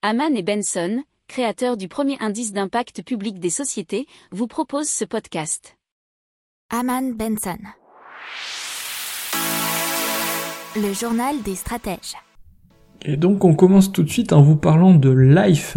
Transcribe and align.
Haman 0.00 0.36
et 0.36 0.44
Benson, 0.44 1.02
créateurs 1.26 1.76
du 1.76 1.88
premier 1.88 2.16
indice 2.20 2.52
d'impact 2.52 3.02
public 3.02 3.40
des 3.40 3.50
sociétés, 3.50 4.06
vous 4.30 4.46
proposent 4.46 4.88
ce 4.88 5.04
podcast. 5.04 5.76
Haman 6.70 7.14
Benson. 7.14 7.58
Le 10.76 10.92
journal 10.92 11.42
des 11.42 11.56
stratèges. 11.56 12.14
Et 13.04 13.16
donc 13.16 13.44
on 13.44 13.56
commence 13.56 13.90
tout 13.90 14.04
de 14.04 14.08
suite 14.08 14.32
en 14.32 14.40
vous 14.40 14.54
parlant 14.54 14.94
de 14.94 15.10
Life 15.10 15.76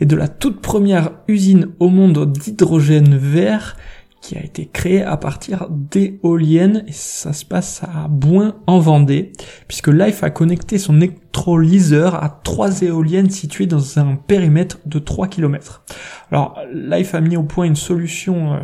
et 0.00 0.06
de 0.06 0.16
la 0.16 0.26
toute 0.26 0.60
première 0.60 1.12
usine 1.28 1.68
au 1.78 1.88
monde 1.88 2.32
d'hydrogène 2.32 3.16
vert 3.16 3.76
qui 4.22 4.38
a 4.38 4.42
été 4.42 4.66
créée 4.72 5.02
à 5.02 5.16
partir 5.18 5.66
d'éoliennes 5.68 6.84
et 6.86 6.92
ça 6.92 7.32
se 7.32 7.44
passe 7.44 7.82
à 7.82 8.08
Bouin 8.08 8.54
en 8.66 8.78
Vendée 8.78 9.32
puisque 9.68 9.88
Life 9.88 10.22
a 10.22 10.30
connecté 10.30 10.78
son 10.78 11.00
électrolyseur 11.00 12.22
à 12.22 12.28
trois 12.30 12.82
éoliennes 12.82 13.30
situées 13.30 13.66
dans 13.66 13.98
un 13.98 14.14
périmètre 14.14 14.78
de 14.86 14.98
3 14.98 15.26
km. 15.26 15.84
Alors 16.30 16.58
Life 16.72 17.14
a 17.14 17.20
mis 17.20 17.36
au 17.36 17.42
point 17.42 17.66
une 17.66 17.76
solution 17.76 18.54
euh, 18.54 18.60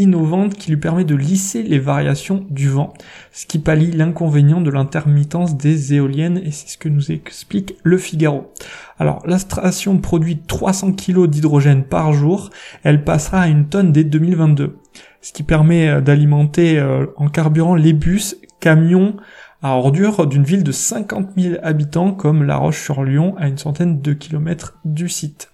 innovante 0.00 0.54
qui 0.54 0.70
lui 0.70 0.78
permet 0.78 1.04
de 1.04 1.14
lisser 1.14 1.62
les 1.62 1.78
variations 1.78 2.46
du 2.50 2.68
vent, 2.68 2.94
ce 3.32 3.46
qui 3.46 3.58
pallie 3.58 3.92
l'inconvénient 3.92 4.60
de 4.60 4.70
l'intermittence 4.70 5.56
des 5.56 5.94
éoliennes 5.94 6.38
et 6.38 6.50
c'est 6.50 6.68
ce 6.68 6.78
que 6.78 6.88
nous 6.88 7.12
explique 7.12 7.76
le 7.82 7.98
Figaro. 7.98 8.52
Alors 8.98 9.22
la 9.26 9.38
station 9.38 9.98
produit 9.98 10.38
300 10.38 10.92
kg 10.92 11.26
d'hydrogène 11.26 11.84
par 11.84 12.12
jour, 12.12 12.50
elle 12.82 13.04
passera 13.04 13.42
à 13.42 13.48
une 13.48 13.66
tonne 13.66 13.92
dès 13.92 14.04
2022, 14.04 14.78
ce 15.20 15.32
qui 15.32 15.42
permet 15.42 15.88
euh, 15.88 16.00
d'alimenter 16.00 16.78
euh, 16.78 17.06
en 17.16 17.28
carburant 17.28 17.74
les 17.74 17.92
bus, 17.92 18.36
camions, 18.60 19.16
à 19.62 19.76
ordures 19.76 20.26
d'une 20.26 20.44
ville 20.44 20.64
de 20.64 20.72
50 20.72 21.32
000 21.36 21.54
habitants 21.62 22.12
comme 22.12 22.44
La 22.44 22.56
Roche-sur-Lyon 22.56 23.34
à 23.36 23.46
une 23.46 23.58
centaine 23.58 24.00
de 24.00 24.12
kilomètres 24.14 24.78
du 24.84 25.08
site. 25.08 25.50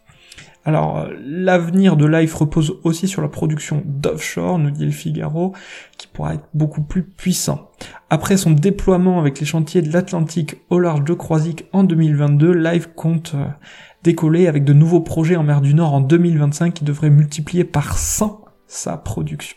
Alors, 0.66 1.06
l'avenir 1.24 1.96
de 1.96 2.06
Life 2.06 2.34
repose 2.34 2.80
aussi 2.82 3.06
sur 3.06 3.22
la 3.22 3.28
production 3.28 3.84
d'offshore, 3.86 4.58
nous 4.58 4.72
dit 4.72 4.84
le 4.84 4.90
Figaro, 4.90 5.54
qui 5.96 6.08
pourra 6.08 6.34
être 6.34 6.48
beaucoup 6.54 6.82
plus 6.82 7.04
puissant. 7.04 7.70
Après 8.10 8.36
son 8.36 8.50
déploiement 8.50 9.20
avec 9.20 9.38
les 9.38 9.46
chantiers 9.46 9.80
de 9.80 9.92
l'Atlantique 9.92 10.56
au 10.68 10.80
large 10.80 11.04
de 11.04 11.14
Croisic 11.14 11.66
en 11.72 11.84
2022, 11.84 12.50
Life 12.52 12.90
compte 12.96 13.34
euh, 13.36 13.46
décoller 14.02 14.48
avec 14.48 14.64
de 14.64 14.72
nouveaux 14.72 15.00
projets 15.00 15.36
en 15.36 15.44
mer 15.44 15.60
du 15.60 15.72
Nord 15.72 15.94
en 15.94 16.00
2025 16.00 16.74
qui 16.74 16.84
devraient 16.84 17.10
multiplier 17.10 17.62
par 17.62 17.96
100 17.96 18.44
sa 18.66 18.96
production. 18.96 19.56